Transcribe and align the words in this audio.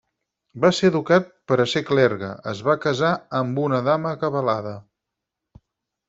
Va 0.61 0.69
ser 0.75 0.87
educat 0.91 1.27
per 1.51 1.57
a 1.65 1.67
ser 1.73 1.83
clergue, 1.89 2.29
es 2.51 2.63
va 2.69 2.75
casar 2.85 3.11
amb 3.41 3.61
una 3.65 3.83
dama 3.89 4.15
acabalada. 4.17 4.73